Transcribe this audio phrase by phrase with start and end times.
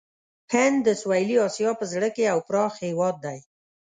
[0.53, 3.37] هند د سویلي آسیا په زړه کې یو پراخ هېواد دی.